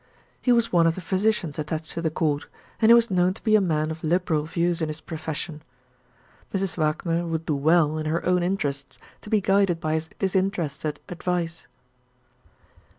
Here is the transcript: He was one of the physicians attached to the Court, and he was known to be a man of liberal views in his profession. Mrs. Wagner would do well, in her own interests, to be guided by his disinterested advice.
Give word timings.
He 0.41 0.51
was 0.51 0.71
one 0.73 0.87
of 0.87 0.95
the 0.95 0.99
physicians 0.99 1.59
attached 1.59 1.91
to 1.91 2.01
the 2.01 2.09
Court, 2.09 2.47
and 2.81 2.89
he 2.89 2.93
was 2.95 3.11
known 3.11 3.35
to 3.35 3.43
be 3.43 3.55
a 3.55 3.61
man 3.61 3.91
of 3.91 4.03
liberal 4.03 4.45
views 4.45 4.81
in 4.81 4.87
his 4.87 4.99
profession. 4.99 5.61
Mrs. 6.51 6.75
Wagner 6.75 7.23
would 7.27 7.45
do 7.45 7.53
well, 7.55 7.99
in 7.99 8.07
her 8.07 8.25
own 8.25 8.41
interests, 8.41 8.97
to 9.21 9.29
be 9.29 9.41
guided 9.41 9.79
by 9.79 9.93
his 9.93 10.09
disinterested 10.17 10.99
advice. 11.07 11.67